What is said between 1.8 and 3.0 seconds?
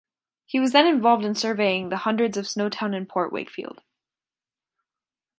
the hundreds of Snowtown